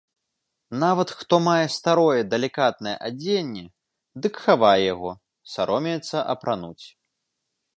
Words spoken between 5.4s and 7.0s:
саромеецца апрануць.